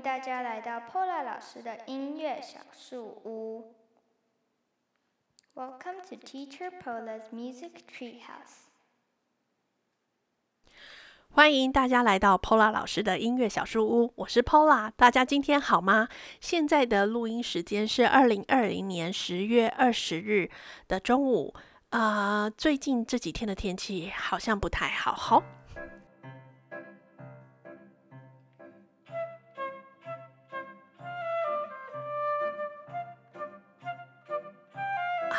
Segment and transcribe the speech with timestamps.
[0.00, 3.74] 迎大家来到 Pola 老师的音乐小树屋。
[5.54, 8.70] Welcome to Teacher Pola's Music Treehouse。
[11.32, 16.08] 欢迎大家来到 Pola 老师的音乐小树屋，我是 Pola，大家今天好吗？
[16.40, 20.50] 现在的录音时间是二零二零年十月二十日
[20.88, 21.54] 的中午。
[21.90, 25.42] 啊、最近这几天的天气好像不太好，好。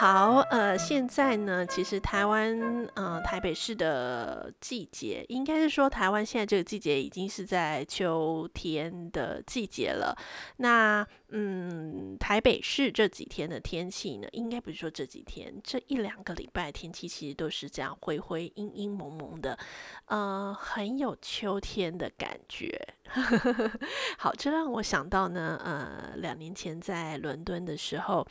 [0.02, 2.60] 好，呃，现在呢，其实台湾，
[2.96, 10.18] 呃，台北市的季节，应该是说台湾现在这个季节已经是在秋天的季节了。
[10.58, 19.58] 那，嗯，台北市这几天的天气呢，应该不是说这几天，这一两个礼拜天气其实都是这样灰灰、阴阴蒙蒙的，
[20.06, 22.86] 呃，很有秋天的感觉。
[24.20, 28.28] 好，这让我想到呢，呃，两年前在伦敦的时候，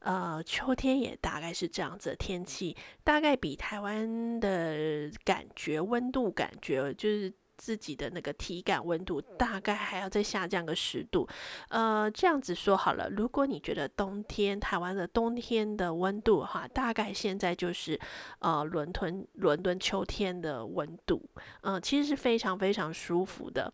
[0.00, 7.32] 呃，秋天也大概是这样子的天气，大概比台湾的感觉温度感觉就是。
[7.62, 11.28] 自己的那个体感温度大概还要再下降个十度，
[11.68, 13.08] 呃，这样子说好了。
[13.08, 17.96] 如果你觉得冬天台湾的冬天的温度哈，大概现在就是
[18.40, 21.24] 呃伦敦伦敦秋天的温度，
[21.60, 23.72] 呃，其实是非常非常舒服的。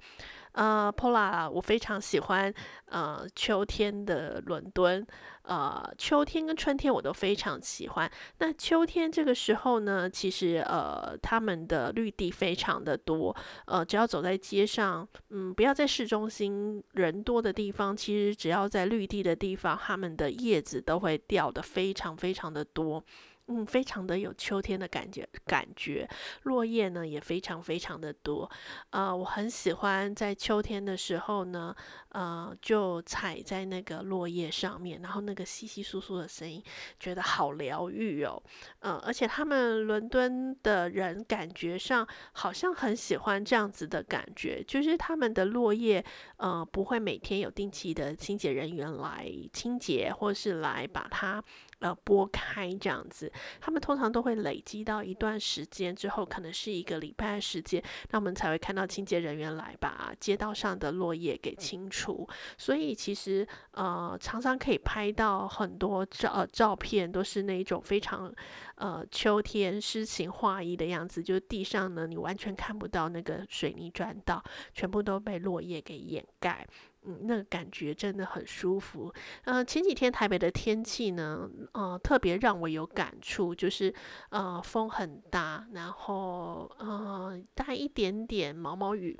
[0.53, 2.53] 呃，Pola，我非常喜欢
[2.87, 5.07] 呃秋天的伦敦，
[5.49, 8.11] 呃，秋天跟春天我都非常喜欢。
[8.39, 23.03] 那秋天这个时候呢，其实呃他们的绿地非常的多，呃，只要走在街上，嗯，不要在市中心人多的地方，其实只要在绿地的地方，他们的叶子都会掉的非常非常的多。
[23.51, 26.07] 嗯，非常的有秋天的感觉，感觉
[26.43, 28.51] 落叶呢也非常非常的多，
[28.91, 31.75] 呃，我很喜欢在秋天的时候呢，
[32.11, 36.63] 呃，就踩在那个落叶上面，然后那个稀稀疏疏的声音，
[37.01, 38.43] 觉得好疗愈哦，
[38.81, 46.05] 呃，而且他们伦敦的人感觉上好像很喜欢这样子的感觉，就是他们的落叶，
[46.37, 51.43] 呃，不会每天有定期的清洁人员来清洁，或是来把它。
[51.81, 62.29] 呃，拨开这样子，他们通常都会累积到一段时间之后，可能是一个礼拜的时间，那我们才会看到清洁人员来把街道上的落叶给清除。
[62.57, 68.33] 所以其实呃，常常可以拍到很多照呃照片，都是那种非常
[68.75, 74.43] 呃秋天诗情画意的样子，就是地上呢，你完全看不到那个水泥砖道，
[74.75, 76.67] 全部都被落叶给掩盖。
[77.03, 79.13] 嗯，那个感觉真的很舒服。
[79.45, 83.95] 呃，前几天台北的天气呢，呃，特别让我有感触，就是
[84.31, 89.19] 呃，风很大，然后呃，带一点点毛毛雨，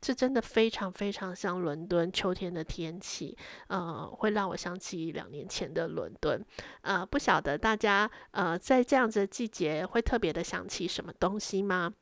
[0.00, 3.36] 这真的非常非常像伦敦秋天的天气，
[3.68, 6.44] 呃，会让我想起两年前的伦敦。
[6.82, 11.94] 呃，不晓得大家呃，在这样子的季节会特别的想起什么东西吗？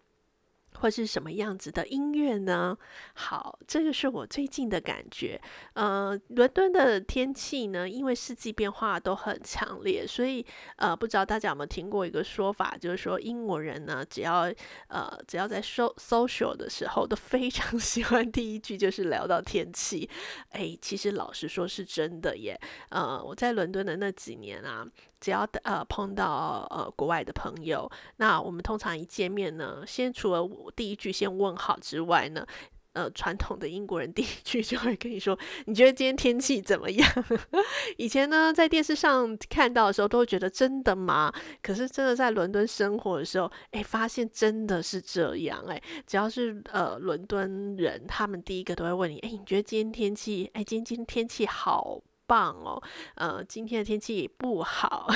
[0.79, 2.77] 或是什么样子的音乐呢？
[3.15, 5.41] 好，这个是我最近的感觉。
[5.75, 10.45] 呃，伦敦的天气呢，因为四季变化都很强烈，所以
[10.77, 14.53] 呃，不知道大家有没有听过一个说法，就是说英国人呢，只要
[14.89, 20.09] 呃只要在 so social 的时候，都非常 喜欢第一句就是聊到天气。
[20.51, 22.59] 哎，其实老实说是真的耶。
[22.89, 24.87] 呃，我在伦敦的那几年啊。
[25.21, 32.47] 只要呃碰到呃国外的朋友，那我们通常一见面呢，先除了我第一句先问好之外呢，
[32.93, 37.09] 呃传统的英国人第一句就会跟你说，你觉得今天天气怎么样？
[37.97, 41.33] 以前呢在电视上看到的时候都会觉得真的吗？
[41.63, 50.51] 可是真的在伦敦生活的时候，哎，发现真的是这样哎，只要是呃伦敦人，他们第一个都会问你，哎，你觉得今天天气？
[50.55, 52.81] 哎，今天今天天气好棒哦，
[53.17, 55.09] 呃，今天的天气不好，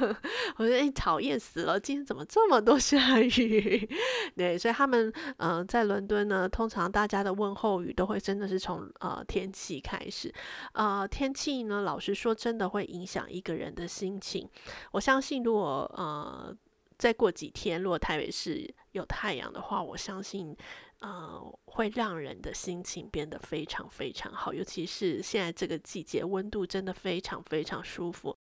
[0.56, 3.86] 我觉得哎，讨厌死了，今天怎么这么多下雨？
[4.34, 10.32] 对，所以他们呃在伦敦呢，通常大家的问候语都会真的是从呃天气开始，
[10.72, 14.48] 呃，天气呢，老实说，真的会影响一个人的心情。
[14.92, 16.56] 我相信，如果呃
[16.96, 20.56] 再过几天，如果台北市有太阳的话，我相信。
[21.02, 28.36] 呃，会让人的心情变得非常非常好，尤其是现在这个季节，温度真的非常非常舒服。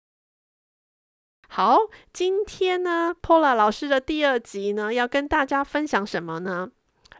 [1.49, 1.79] 好，
[2.13, 6.71] 今天呢，Pola 老师的第二集呢，要跟大家分享什么呢？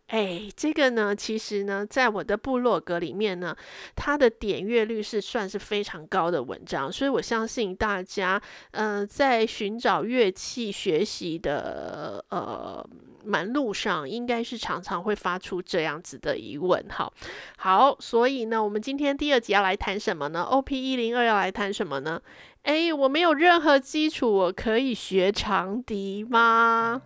[0.08, 3.56] 哎，这个呢，其实呢，在我的部落格里面呢，
[3.96, 8.42] 它的点阅率是算是非常高的文章，所以我相信大家，
[8.72, 12.86] 呃，在寻找乐器学习的呃
[13.24, 16.86] 门路上，应该是常常会发出这样子的疑问。
[16.90, 17.12] 好，
[17.58, 22.22] 好，所以呢，我们今天第二集要来谈什么呢？OP 一零二要来谈什么呢？
[22.64, 27.02] 诶，我没有任何基础，我可以学长笛吗？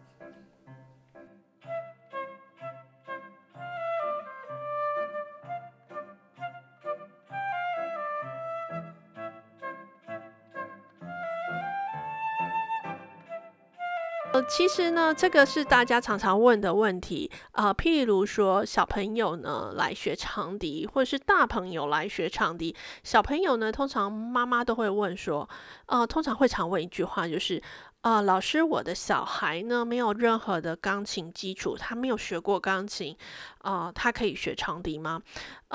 [14.35, 17.67] 呃，其实呢，这个是大家常常问的问题啊。
[17.67, 22.75] 呃，譬如说，小朋友呢来学长笛，或者是大朋友来学长笛。
[23.01, 25.47] 小朋友呢，通常妈妈都会问说，
[25.85, 27.61] 呃，通常会常问一句话，就是。
[28.01, 33.17] 啊、呃，老师，我的小孩呢，没有任何的钢琴基础，他没有学过钢琴，
[33.63, 35.19] 啊、呃，他可以学长笛吗？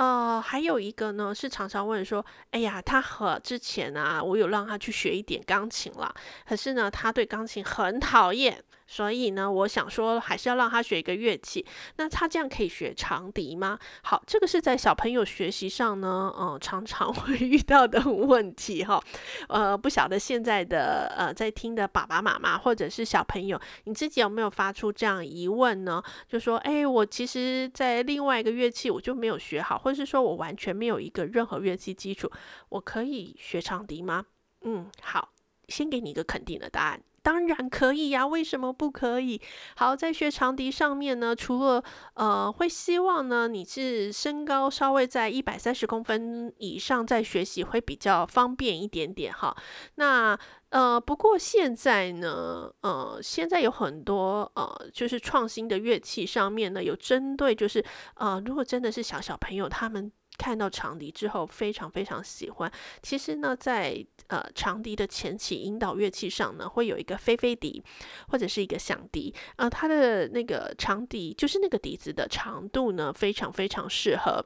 [0.00, 6.10] 呃，还有一个呢，是常常问说，哎呀，他和之前啊，我有让他去学一点钢琴啦，
[6.48, 8.64] 可是呢，他对钢琴很讨厌。
[8.92, 11.64] 所以呢，我想说，还是要让他学一个乐器。
[11.94, 13.78] 那他这样可以学长笛吗？
[14.02, 19.00] 好，这个是在小朋友学习上呢，嗯、常常 会遇到的问题哈。
[19.48, 26.02] 呃，不晓得现在的呃在听的爸爸妈妈或者是小朋友，你自己有没有发出这样疑问呢？
[26.28, 32.30] 就说，哎，我其实，在另外一个乐器我就没有学好，或就是说我完全没有一个任何乐器基础，
[32.68, 34.24] 我可以学长笛吗？
[34.60, 35.32] 嗯，好，
[35.66, 37.02] 先给你一个肯定的答案。
[37.22, 39.40] 当然可以呀，为什么不可以？
[39.76, 41.82] 好，在学长笛上面呢，除了
[42.14, 49.56] 呃，会希望呢，你是身高稍微在一百三十公分以上，在学习会比较方便一点点哈。
[49.96, 50.38] 那
[50.70, 57.84] 呃，不过现在呢，呃，现在有很多呃，就是创新的乐器上面呢，有针对就是
[58.14, 60.10] 呃，如果真的是小小朋友他们。
[60.40, 62.72] 看到长笛之后，非常非常喜欢。
[63.02, 67.84] 其实呢，在呃长笛的前期引导乐器上呢，会有一个飞飞笛
[68.28, 69.34] 或者是一个响笛。
[69.56, 74.42] 呃，它的那个长笛就是那个笛子的长度呢，非常非常适合，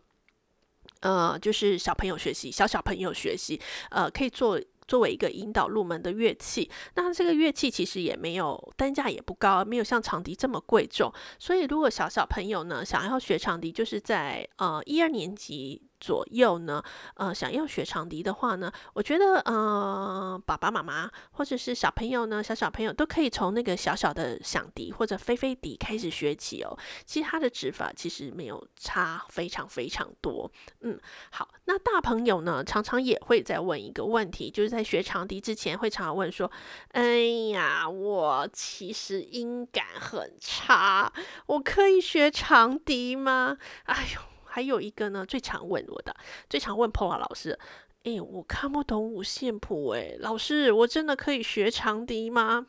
[1.03, 4.61] 呃，就是小朋友学习，小小朋友学习，呃，可以做。
[4.87, 11.13] 作为一个引导入门的乐器，那这个乐器其实也没有单价也不高，没有像长笛这么贵重。
[11.39, 15.83] 所以如果小小朋友呢，想要学长笛，就是在呃一二年级。
[16.05, 16.83] 左右呢，
[17.15, 26.77] 呃，想要学长笛的话呢，我觉得，呃，爸爸妈妈或者是小朋友呢，小小朋友都可以从那个小小的响笛或者飞飞笛开始学起哦。
[27.07, 30.51] 其实它的指法其实没有差非常非常多。
[30.83, 36.53] 嗯，好，那大朋友呢，常常也会在问一个问题，就是在学长笛之前会常常问说
[36.93, 37.17] ：“哎
[37.55, 41.11] 呀，我其实音感很差，
[41.47, 43.57] 我可以学长笛吗？”
[43.89, 44.34] 哎呦。
[44.55, 46.15] 还有一个呢，最常问我的，
[46.49, 47.59] 最常问 Pola 老师，
[48.05, 52.69] 诶，我看不懂五线谱，诶，老师，我真的可以学长笛吗？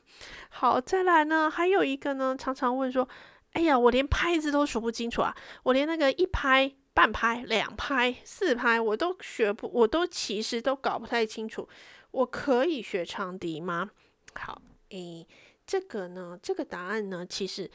[0.50, 3.08] 好，再来呢，还有一个呢，常常问说，
[3.52, 11.70] 哎呀，我连拍子都数不清楚啊，我连那个一拍、半拍、两拍、四拍，我都学不，我都其实都搞不太清楚，
[12.10, 13.92] 我可以学长笛吗？
[14.34, 14.60] 好，
[14.90, 15.28] 诶，
[15.68, 17.70] 这个呢，这个答案呢，其实。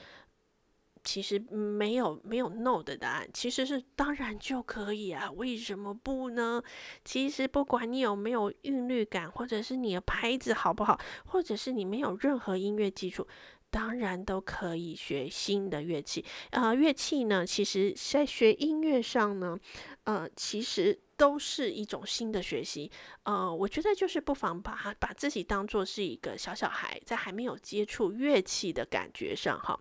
[1.03, 6.63] 其实没有没有 no 的答案，其实是当然就可以啊，为什么不呢？
[7.05, 13.27] 其实不管你有没有韵律感，或者是你的拍子好不好，或者是你没有任何音乐基础，
[13.71, 16.25] 当然都可以学新的乐器。
[16.51, 19.59] 呃，乐器呢，其实在学音乐上呢，
[20.05, 22.91] 呃，其实都是一种新的学习。
[23.25, 29.79] 呃，我觉得就是不妨把把自己当做是一个小小孩，在还没有接触乐器的感觉上，哈。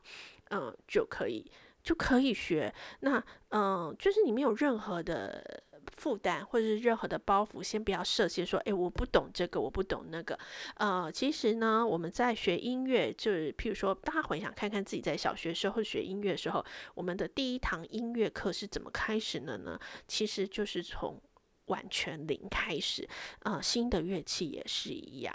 [0.50, 1.50] 嗯，就可以
[1.84, 2.74] 就可以学。
[3.00, 5.64] 那嗯，就是你没有任何的
[5.96, 10.38] 负担或者是任何的包袱，先不要设限，说，诶，我不懂这个，我不懂那个。
[10.76, 16.64] 呃，其实呢，我们在学音乐，就是譬如说，大家回想看看自己在小学时候学音乐的时候，
[16.96, 19.80] 我们的第一堂音乐课是怎么开始的呢？
[20.08, 21.20] 其实就是从。
[21.70, 23.08] 完全零开始，
[23.44, 25.34] 呃，新的乐器也是一样，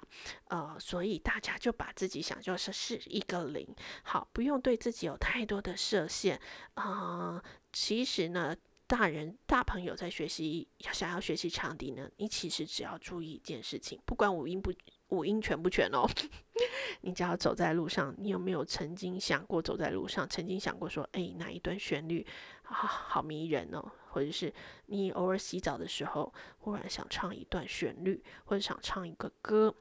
[0.49, 3.67] 呃，所以大家就把自己想就是是一个零，
[4.05, 6.41] 好，不用对自己有太多的设限，
[6.75, 8.55] 啊、呃，其实呢，
[8.87, 14.73] 大人大朋友在学习想要学习长笛呢，你其实只要注意一件事情，不管五音不
[15.09, 16.09] 五音全不全哦，
[17.03, 22.27] 你只要走在路上，你有没有曾经想过走在路上，曾经想过说，哎，哪一段旋律
[22.65, 23.91] 啊，好迷人哦。
[24.15, 24.53] 或者是
[24.87, 29.75] 你偶尔洗澡的时候，忽然想唱一段旋律，或者想唱一个歌，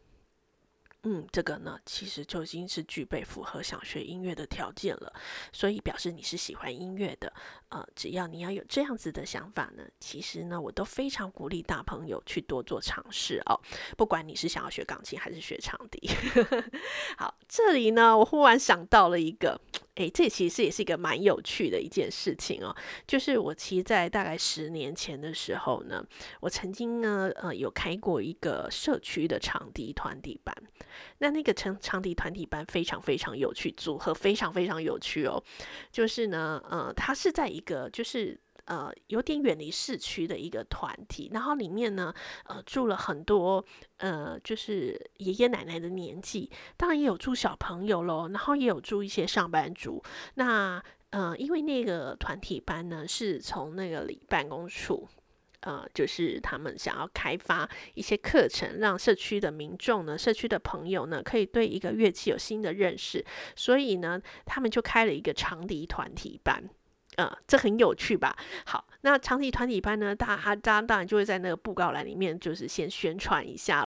[1.06, 5.14] 嗯，这个呢，其实就已经是具备符合想学音乐的条件了，
[5.52, 7.32] 所以表示你是喜欢音乐的。
[7.70, 13.60] 呃，只要你要有这样子的想法呢，其实呢，我都非常鼓励大朋友去多做尝试哦。
[13.98, 16.10] 不管你是想要学钢琴还是学长笛。
[17.18, 19.60] 好，这里呢，我忽然想到了一个，
[19.96, 22.74] 诶，这其实也是一个蛮有趣的一件事情哦。
[23.08, 26.06] 就是我其实，在大概十年前的时候呢，
[26.42, 30.56] 我曾经呢，呃，有开过一个社区的长笛团体班。
[31.20, 35.42] 那那个成长笛团体班非常非常有趣，组合非常非常有趣哦。
[35.92, 42.14] 就是呢，呃，它是在一个就是呃有点远离市区的一个团体，然后里面呢，
[42.46, 43.64] 呃，住了很多
[43.98, 50.04] 呃就是爷爷奶奶的年纪，当然也有住小朋友喽，然后也有住一些上班族。
[50.36, 55.08] 那呃，因为那个团体班呢，是从那个里办公处。
[55.66, 63.26] 呃，就是他们想要开发一些课程，让社区的民众呢、社区的朋友呢，可以对一个乐器有新的认识。
[63.56, 66.70] 所以呢，他们就开了一个长笛团体班。
[67.16, 68.36] 呃，这很有趣吧？
[68.66, 73.86] 好，那长笛团体班呢，大家当然就会在那个布告栏里面，就是先宣传一下。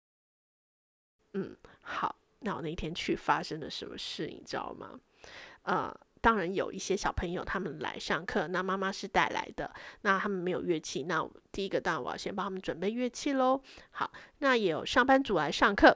[1.33, 4.99] 嗯，好，那我那天去发生了什么事，你知道吗？
[5.63, 5.93] 呃。
[6.25, 13.61] 当然有一些小朋友他们来上课，那妈妈是带来的，那他们没有乐器，那第一个当然我要先帮他们准备乐器喽。
[13.91, 15.95] 好，那也有上班族来上课，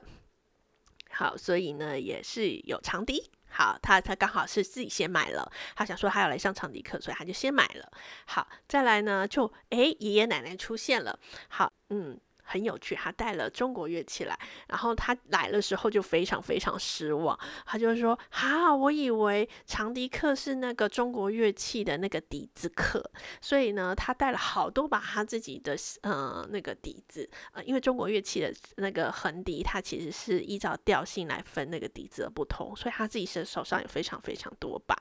[1.10, 3.32] 好，所以呢也是有长笛。
[3.50, 7.92] 好，他他刚好是自己先买了，他想说他要来上长笛课，所以他就先买了。
[8.26, 11.18] 好，再来呢就诶爷爷奶奶出现了。
[11.48, 12.20] 好，嗯。
[12.50, 14.36] 很有趣，他带了中国乐器来，
[14.68, 23.04] 然后他来的时候就非常非常失望，他就说：“哈，我以为长笛课是那个中国乐器的那个笛子课，
[23.40, 34.96] 所以呢，他带了好多把他自己的呃那个笛子，呃，因为中国乐器的那个横笛，它其实是依照调性来分那个笛子的不同，所以他自己是手上有非常非常多把。”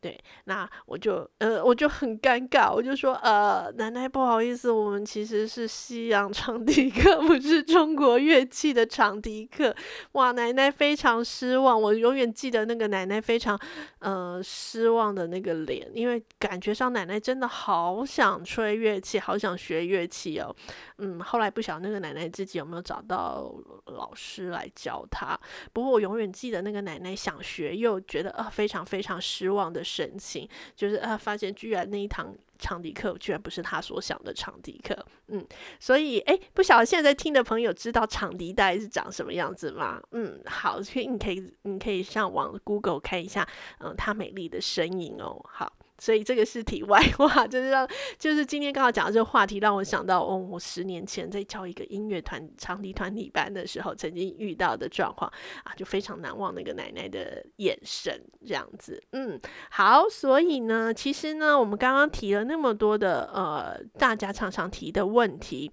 [0.00, 9.74] 对，那我就呃，我就很尴尬，我就说呃，奶奶不好意思，我们其实是西洋长笛课， 不是中国乐器的长笛课。
[10.12, 13.58] 哇，奶奶非常失望，我永远记得那个奶奶非常
[14.00, 20.54] 呃失望的那个脸，因为感觉上奶奶真的好想吹乐器，好想学乐器哦。
[20.98, 23.52] 嗯，后来不晓得那个奶奶自己有没有找到
[23.86, 25.36] 老师来教她，
[25.72, 34.94] 不过我永远记得那个奶奶想学又觉得呃非常非常失望的神情，就是啊，发现居然那一堂场地课居然不是他所想的场地课，
[35.28, 35.46] 嗯，
[35.80, 40.02] 所以诶，不晓得现在听的朋友知道长笛带是长什么样子吗？
[40.10, 43.48] 嗯，好，所以你可以你可以上网 Google 看一下，
[43.78, 45.72] 嗯，它美丽的身影哦，好。
[45.98, 47.88] 所以这个是题外话， 就是让，
[48.18, 55.30] 就是今天刚好讲的这个话题，让我想到，哦，我十年前在教一个音乐团长笛团体班的时候，曾经遇到的状况
[55.64, 65.70] 啊，就非常难忘那个奶奶的眼神，这样子，嗯，好，所以呢，其实呢，我们刚刚提了那么多的，呃，大家常常提的问题。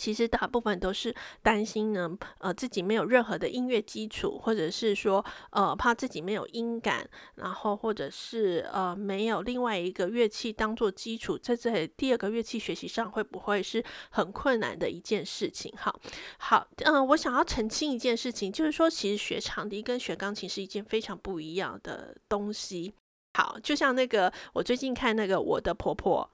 [0.00, 15.70] 其实大部分都是担心呢，呃，自己没有任何的音乐基础，或者是说，呃，怕自己没有音感，然后或者是呃，没有另外一个乐器当做基础，在这第二个乐器学习上会不会是很困难的一件事情？
[15.76, 16.00] 好，
[16.38, 22.94] 好，嗯、我想要澄清一件事情，就是说，其实学长笛跟学钢琴是一件非常不一样的东西。
[23.34, 26.30] 好，就像那个我最近看那个我的婆婆。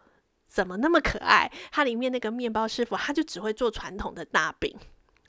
[0.56, 1.52] 怎么那么可爱？
[1.70, 4.74] 它里面那个面包师傅，他就只会做传统的大饼。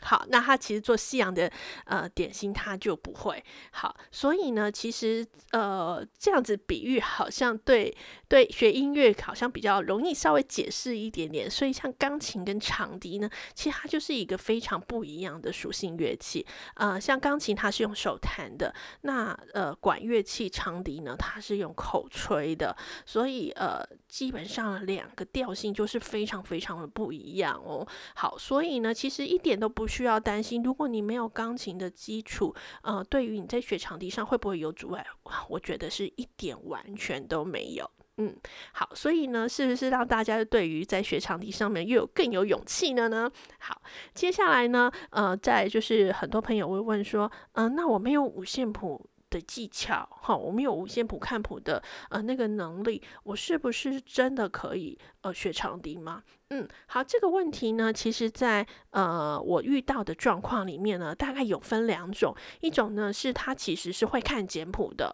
[0.02, 1.52] 好，那他其实做西洋的
[1.86, 3.44] 呃点心，他就不会。
[3.72, 7.96] 好，所以呢，其实呃这样子比喻好像对
[8.28, 11.50] 对学音乐好像比较容易稍微解释一点点。
[11.50, 16.46] 所以像钢琴跟长笛呢，其实它就是一个非常不一样的属性乐器。
[16.76, 22.76] 呃，像钢琴它是用手弹的，那呃管乐器长笛呢，它是用口吹的。
[23.06, 27.88] 所以呃基本上两个调性就是非常非常的不一样哦。
[28.14, 29.87] 好，所以呢，其实一点都不。
[29.88, 35.08] 不需要担心，如果你没有钢琴的基础，呃，对于你在学长笛上会不会有阻碍？
[35.48, 37.90] 我觉得是一点完全都没有。
[38.18, 38.36] 嗯，
[38.74, 43.32] 好，所以呢，是不是让大家对于在学长笛上面又有更有勇气了呢？
[43.60, 43.82] 好，
[44.14, 56.24] 接下来呢，呃，再就是很多朋友会问说，嗯、那我没有五线谱的技巧，哈，我没有五线谱看谱的呃那个能力，我是不是真的可以呃学长笛吗？
[56.50, 65.14] 嗯，好，这个问题呢，其实在呃我遇到的状况里面呢，大概有分两种，一种呢是他其实是会看简谱的。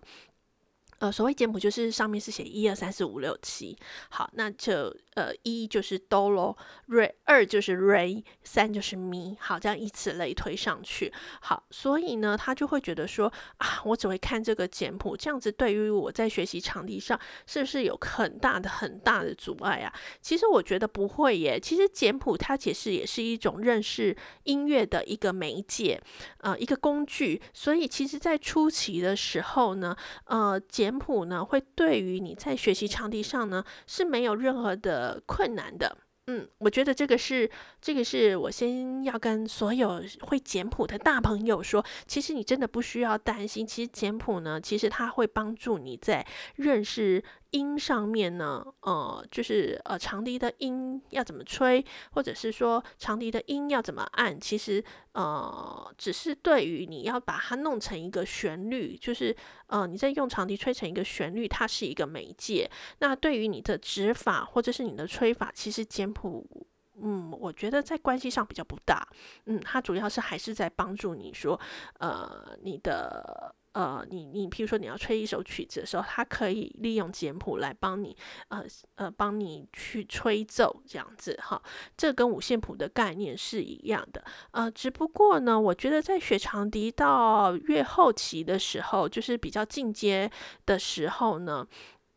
[1.04, 19.94] 呃，所谓简谱就是上面是写一二三四五六七，好，那就呃一就是哆咯瑞，二就是瑞，三就是咪，好，这样以此类推上去，好，所以呢，他就会觉得说啊，我只会看这个简谱，这样子对于我在学习场地上是不是有很大的很大的阻碍啊？
[20.22, 26.02] 其实我觉得不会耶，其实简谱它其实也是一种认识音乐的一个媒介，
[26.38, 29.94] 呃，一个工具，所以其实在初期的时候呢，
[30.28, 35.98] 呃，简简谱呢，会对于你在学习场地上呢是没有任何的困难的。
[36.28, 37.50] 嗯，我觉得这个是
[37.84, 43.68] 这个是我先要跟所有会简谱的大朋友说，其实你真的不需要担心。
[43.68, 46.26] 其实简谱呢，其实它会帮助你在
[46.56, 59.36] 认识音上面呢，呃，就是呃长笛的音要怎么吹，或者是说长笛的音要怎么按，其实呃只是对于你要把它弄成一个旋律，就是
[59.68, 62.72] 呃你在用长笛吹成一个旋律，它是一个媒介。
[63.00, 66.66] 那对于你的指法或者是你的吹法，其实简谱，
[67.02, 69.08] 嗯，我觉得在关系上比较不大。
[69.46, 71.60] 嗯，它主要是还是在帮助你说，
[72.00, 78.16] 呃，你的，呃，你你，譬如说你要吹一首曲子的时候，它可以利用简谱来帮你，
[78.50, 78.64] 呃
[78.96, 81.62] 呃，帮你去吹奏这样子哈。
[81.98, 84.24] 这跟五线谱的概念是一样的。
[84.52, 90.30] 呃，只不过呢，我觉得在学长笛到越后期的时候，就是比较进阶
[90.66, 91.68] 的时候呢。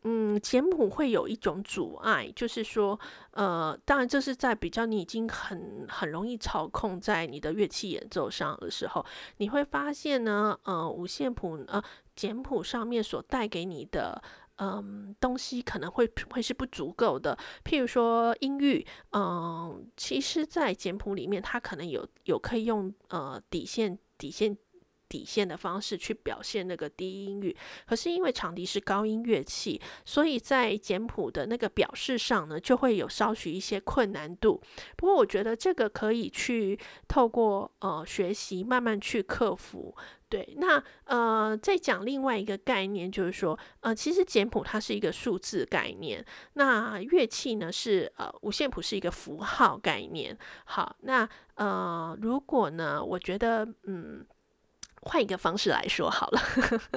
[0.09, 2.97] 嗯，简谱会有一种阻碍，就是说，
[3.31, 9.05] 呃，当然这是在比较你已经很很容易操控在你的乐器演奏上的时候，
[9.37, 11.83] 你会发现呢，呃，五线谱呃
[12.15, 14.21] 简谱上面所带给你的
[14.59, 24.57] 嗯、东西可能会会是不足够的，譬如说音域，嗯、其实在简谱里面它可能有有可以用呃底线底线。
[25.09, 34.61] 底线的方式去表现那个低音域，可是因为长笛是高音乐器，所以在简谱的那个表示上呢，就会有稍许一些困难度。
[34.95, 39.95] 不过我觉得这个可以去透过呃学习慢慢去克服。
[40.29, 50.37] 对，那呃再讲另外一个概念，就是说呃其实简谱它是一个数字概念，那乐器呢是呃五线谱是一个符号概念。
[50.65, 54.25] 好，那呃如果呢，我觉得嗯。
[55.01, 56.41] 换一个方式来说好了，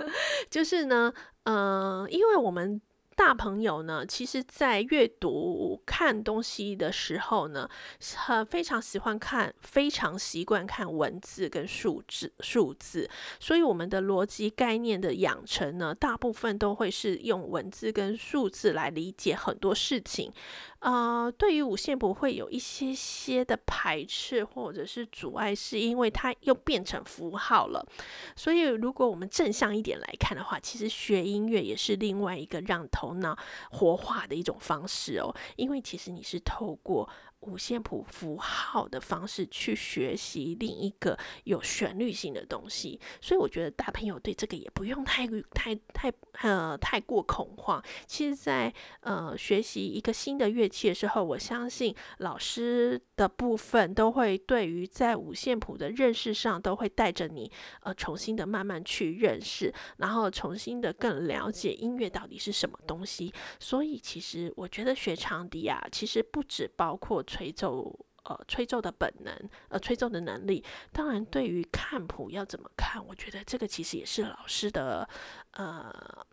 [0.51, 1.13] 就是呢，
[1.45, 2.81] 嗯、因为我们。
[3.21, 7.69] 大朋友呢，其实，在阅读看东西的时候呢，
[8.17, 20.33] 很非常喜欢看，非常习惯看文字跟数字数字，所以我们的逻辑概念的养成呢，大部分都会是用文字跟数字来理解很多事情。
[20.79, 27.87] 呃，对于五线谱会有一些些的排斥或者是阻碍，是因为它又变成符号了。
[28.35, 33.10] 所以，如果我们正向一点来看的话，其实学音乐也是另外一个让头。
[33.11, 33.37] 头脑
[33.73, 37.09] 活化的一种方式哦，因为其实你是透过
[37.41, 47.83] 五线谱符号的方式去学习另一个有旋律性的东西，所以我觉得大朋友对这个也不用太太太呃太过恐慌。
[48.07, 57.51] 其实在，呃学习一个新的乐器的时候，我相信老师的部分都会对于在五线谱的认识上，都会带着你
[57.83, 63.33] 呃重新的慢慢去认识，然后重新的更了解音乐到底是什么东西。
[63.59, 67.25] 所以其实我觉得学长笛啊，其实不只包括。
[67.31, 69.33] 吹奏，呃，吹奏的本能，
[69.69, 70.65] 呃，吹奏的能力。
[70.93, 75.09] 当然，对于看谱要怎么看，我觉得这个其实也是老师的，
[75.53, 76.27] 呃，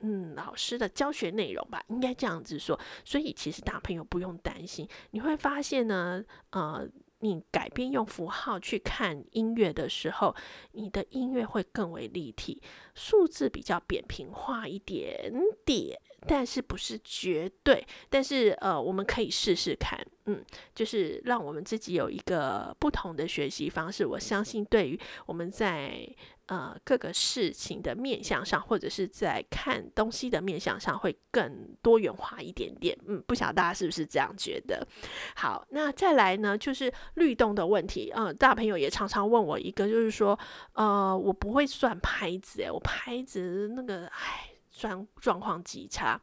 [0.00, 2.78] 嗯，老师的教学内容吧，应该这样子说。
[3.04, 6.88] 所以，其实大朋友不用担心，你会发现呢，呃。
[7.26, 10.34] 你改变用符号去看音乐的时候，
[10.72, 12.62] 你的音乐会更为立体。
[12.94, 15.32] 数字比较扁平化一点
[15.64, 17.84] 点，但是不是绝对。
[18.08, 24.06] 但是呃，我们可以试试看，嗯，就是让我们自己有一个不同的学习方式。
[24.06, 26.08] 我相信，对于我们在。
[26.46, 32.96] 呃，各个事情的面向上，或者是在看东西的面向上，会更多元化一点点。
[33.06, 34.86] 嗯，不晓得大家是不是这样觉得？
[35.34, 38.12] 好，那再来呢，就是律动的问题。
[38.14, 40.38] 嗯、大朋友也常常问我一个，就是说，
[40.74, 46.20] 呃，我不会算拍子，诶，我拍子那个，唉，状状况极差。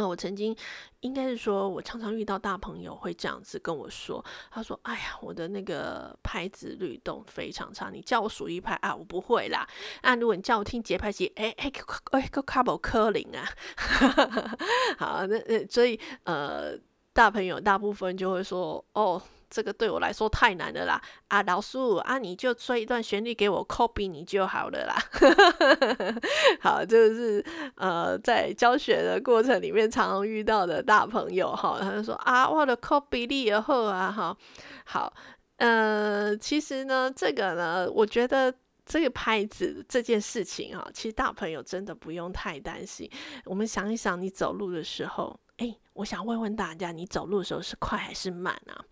[0.00, 0.56] 那、我曾经
[1.00, 9.68] 应该是说，我常常遇到大朋友会这样子跟我说，他说：“哎呀，我的那个拍子律动非常差，你叫我数一拍啊，我不会啦。
[10.00, 11.70] 啊，如果你叫我听节拍器，哎哎，
[12.12, 13.44] 哎个卡宝科林啊，
[14.98, 16.78] 好，那那所以呃，
[17.12, 21.02] 大朋友大部分就会说，哦。”这个对我来说太难了啦。
[21.28, 24.96] 啊，老师啊，你就吹一段旋律给我 copy 你就好了啦。
[26.62, 34.36] 好，就是呃，在教学的过程里面常常遇到的大朋友哈，他就说啊，我的 copy 力也好啊，哈，
[34.84, 35.12] 好，
[35.56, 38.54] 呃，其实呢，这个呢，我觉得。
[38.86, 43.08] 这个拍子这件事情啊，其实大朋友真的不用太担心。
[43.44, 48.82] 我们想一想，你走路的时候，诶，我想问问大家，你走路的时候是快还是慢啊？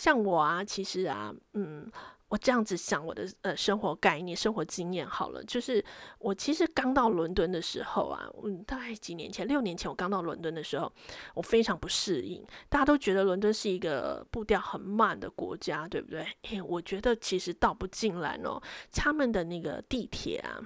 [0.00, 1.90] 像我啊，其实啊，嗯。
[2.30, 5.84] 我这样子想我的呃生活概念、生活经验好了，就是
[6.20, 10.92] 我其实刚到伦敦的时候啊，嗯，大概几年前，六年前我刚到伦敦的时候，
[11.34, 12.40] 我非常不适应。
[12.68, 16.24] 大家都觉得伦敦是一个步调很慢的国家，对不对？
[16.42, 18.62] 诶，我觉得其实倒不尽然哦。
[18.92, 20.62] 他们的那个地铁啊，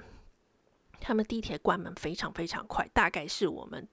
[1.01, 3.89] 他们地铁关门非常非常快，大概是我们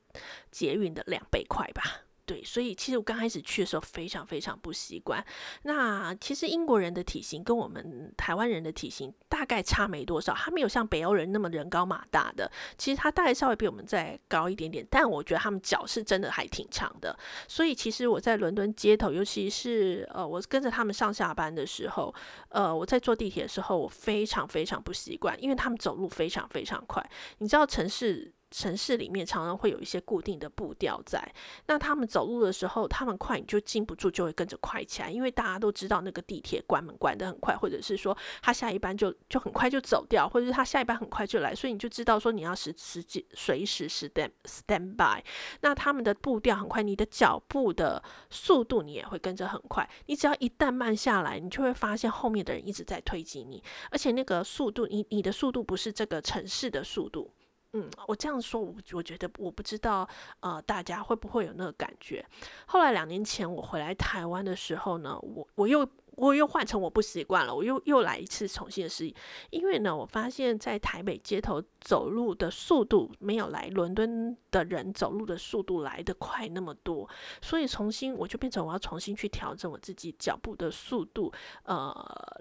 [0.52, 2.02] 捷运的两倍快吧。
[2.26, 5.24] 对，所以其实我刚开始去的时候非常非常不习惯。
[5.64, 12.50] 那其实英国人的体型跟我们台湾人的体型大概差没多少，他没有像北欧人那么人高马大的。
[12.78, 17.18] 其实他大概稍微比我们再高一点点，但我觉得他们脚是真的还挺长的。
[17.48, 22.14] 所以其实我在伦敦街头，尤其是呃，我跟着他们上下班的时候，
[22.50, 27.04] 呃，我在坐地铁的时候，我非常非常不习惯，因为他们走路非常非常快。
[27.40, 28.34] 你知道城市。
[28.52, 31.20] 城市里面常常会有一些固定的步调在，
[31.68, 45.24] 那他们走路的时候，他们快你就禁不住就会跟着快起来，因为大家都知道那个地铁关门关得很快，或者是说他下一班就就很快就走掉，或者是他下一班很快就来，所以你就知道说你要时时随时 stand stand by。
[45.62, 49.90] 那他们的步调很快，你的脚步的速度你也会跟着很快。
[50.08, 57.32] 你只要一旦慢下来，你就会发现后面的人一直在推挤你，而且那个速度，你你的速度不是这个城市的速度。
[57.74, 60.08] 嗯，我这样说，我我觉得我不知道，
[60.42, 62.26] 呃，大家会不会有那个感觉？
[62.66, 65.88] 后来两年前我回来台湾的时候呢，我我又。
[66.18, 69.16] 我又换成我不习惯了，我又又来一次重新的适应，
[69.50, 77.10] 因为呢，我发现，在台北街头走路的速度没有来伦敦的人走路的速度来得快那么多，
[77.42, 81.32] 所以重新我就变成我要重新去调整我自己脚步的速度，
[81.64, 81.94] 呃，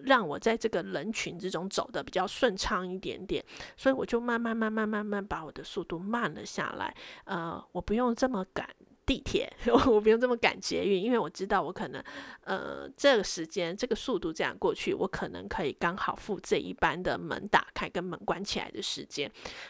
[0.04, 3.42] 让我在这个人群之中走得比较顺畅一点点，
[3.76, 8.68] 所以我就慢慢慢慢慢慢把我的速度慢了下来，呃，我不用这么赶。
[9.11, 9.53] 地铁，
[9.88, 12.01] 我不用这么赶捷运，因为我知道我可能，
[12.44, 19.29] 呃，这个时间、这个速度这样过去，我可能可以刚好付这一班的门打开跟门关起来的时间，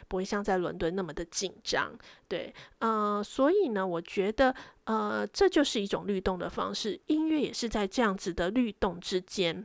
[0.08, 1.90] 不会像在伦敦那么的紧张。
[2.28, 9.64] 对，呃，所以呢，我觉得，呃，这就是一种律动的方式，音乐也是在这样子的律动之间。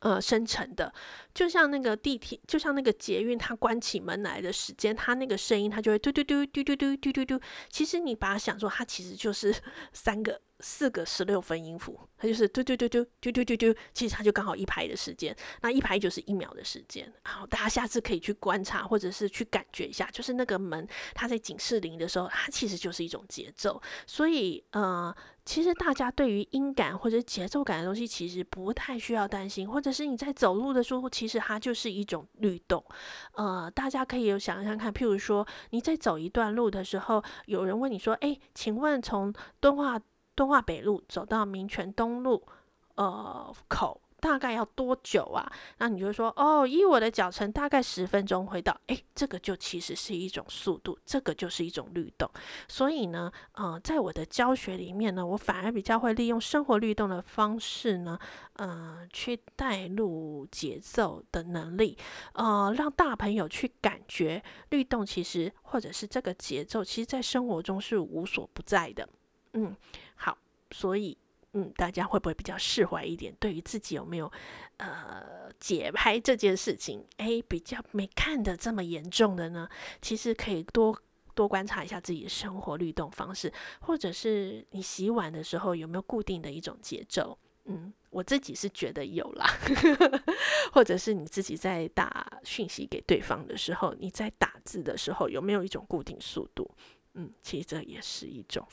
[0.00, 0.92] 呃，生成的，
[1.32, 7.40] 就像那个地铁，就像那个捷运，它关起门来的时间，它那个声音，它就会嘟嘟嘟嘟嘟嘟嘟嘟嘟。
[7.70, 9.54] 其实你把它想说，它其实就是
[9.92, 10.40] 三个。
[10.62, 17.12] 四个十六分音符，它就是嘟嘟嘟嘟嘟嘟嘟嘟，其实它就刚好一拍的时间，那一拍就是一秒的时间。
[17.24, 23.80] 好，大家下次可以去观察，或者是去感觉一下，就是那个门它在警示铃的时候，它其实就是一种节奏。
[24.06, 32.84] 所以，呃，其实大家对于音感或者节奏感的东西，其实不太需要担心，或者是你在走路的时候，其实它就是一种律动。
[33.32, 40.00] 呃，大家可以有想象看，譬如说你在走一段路的时候，有人问你说：“诶，请问从敦化。”
[40.40, 42.42] 敦化北路走到民权东路，
[42.94, 45.52] 呃，口大概要多久啊？
[45.76, 48.74] 那你就说，哦，以我的脚程，大概十分钟会到。
[48.86, 52.26] 诶，这个就其实是一种速度，这个就是一种律动。
[52.66, 58.18] 所以呢，呃，在我的教学里面呢，我反而比较会利用生活律动的方式呢，
[58.54, 61.98] 呃，去带入节奏的能力，
[62.32, 69.06] 呃，让大朋友去感觉律动，其实或者是这个节奏，其实在生活中是无所不在的。
[69.52, 69.74] 嗯，
[70.70, 71.16] 所以
[71.52, 73.34] 嗯，大家会不会比较释怀一点？
[73.40, 74.30] 对于自己有没有
[74.76, 79.68] 呃解拍这件事情，诶，比较没看得这么严重的呢？
[80.00, 80.96] 其实可以多
[81.34, 87.36] 多观察一下自己的生活律动方式，或者是你洗碗的时候有没有固定的一种节奏？
[87.64, 89.46] 嗯，我自己是觉得有啦，
[90.72, 96.70] 或者是你自己在打讯息给对方的时候，你在打字的时候有没有一种固定速度？
[97.14, 98.66] 嗯，其实这也是一种。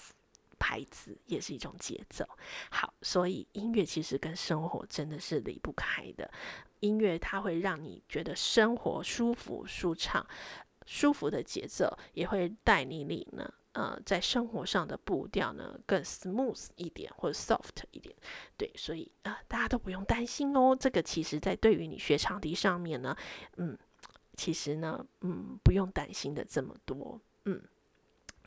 [0.59, 2.27] 拍子也是一种节奏，
[2.69, 6.29] 好，所以音乐其实跟生活真的是离不开的。
[6.79, 10.25] 音乐它会让你觉得生活舒服、舒畅、
[10.85, 18.15] 舒服的节奏，也会带你你呢，呃，在生活上的步调呢更 smooth 一点或者 soft 一点。
[18.55, 20.75] 对，所以啊、呃，大家都不用担心哦。
[20.79, 23.15] 这个其实在对于你学长笛上面呢，
[23.55, 23.77] 嗯，
[24.35, 27.61] 其实呢，嗯，不用担心的这么多，嗯。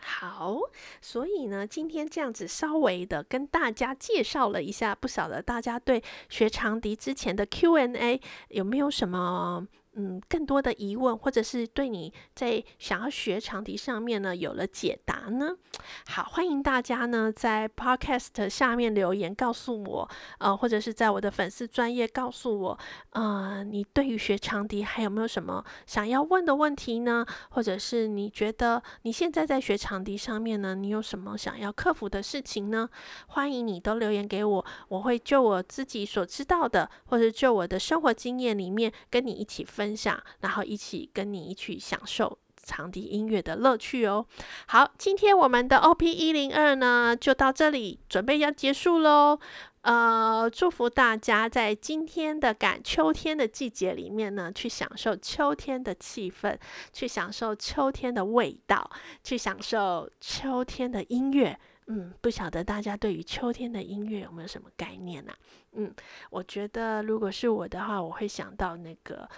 [0.02, 0.58] 好，
[1.00, 9.66] 所以呢，今天这样子稍微的跟大家介绍了一下，不晓得大家对学长笛之前的 Q&A 有没有什么？
[10.00, 15.54] 嗯，更多的疑问，或者是对你在想要学长笛上面呢，有了解答呢？
[16.06, 20.08] 好，欢迎大家呢在 Podcast 下面留言告诉我，
[20.38, 22.78] 呃，或者是在我的粉丝专业告诉我，
[23.10, 27.26] 呃，你对于学长笛还有没有什么想要问的问题呢？
[27.50, 32.88] 或者是你觉得你现在在学长笛上面呢，你有什么想要克服的事情呢？
[33.26, 39.89] 欢迎你都留言给我，我会就我自己所知道的，或者就我的生活经验里面跟你一起分。
[39.90, 44.24] 分享，然后一起跟你一起享受长笛音乐的乐趣哦。
[44.68, 49.36] 好，今天我们的 OP 一零二呢，就到这里，准备要结束喽。
[49.82, 56.56] 呃，祝福大家在今天的赶秋天的季节里面呢，去享受秋天的气氛，
[56.92, 58.88] 去享受秋天的味道，
[59.24, 61.58] 去享受秋天的音乐。
[61.86, 65.32] 嗯，不晓得大家对于秋天的音乐有没有什么概念呢？
[65.72, 65.92] 嗯，
[66.30, 69.28] 我觉得如果是我的话，我会想到那个。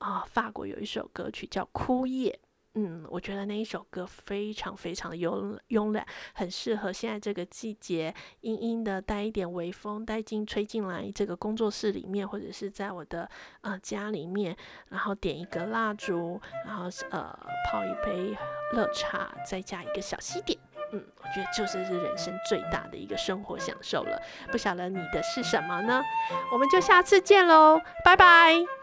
[0.00, 2.30] 啊，法国有一首歌曲叫《枯叶》，
[2.74, 13.28] 嗯，我觉得那一首歌非常非常的慵慵懒，很适合现在这个季节，阴阴的带一点微风带进吹进来这个工作室里面，或者是在我的
[13.60, 14.56] 呃家里面，
[14.88, 17.38] 然后点一个蜡烛，然后呃
[17.70, 18.34] 泡一杯
[18.72, 20.58] 热茶，再加一个小西点，
[20.92, 24.18] 嗯，我觉得就是是人生最大的一个生活享受了。
[24.50, 26.02] 不晓得你的是什么呢？
[26.50, 28.79] 我们就下次见喽，拜拜。